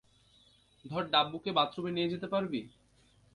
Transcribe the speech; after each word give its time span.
ধর 0.85 1.03
ডাব্বুকে 1.09 1.51
বাথরুম 1.51 1.85
নিয়ে 1.95 2.11
যেতে 2.13 2.27
পারবি? 2.27 2.61